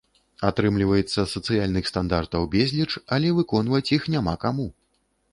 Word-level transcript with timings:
Атрымліваецца, 0.49 1.25
сацыяльных 1.33 1.89
стандартаў 1.91 2.47
безліч, 2.55 2.87
але 3.17 3.27
выконваць 3.41 3.83
іх 3.99 4.09
няма 4.15 4.33
каму. 4.45 4.67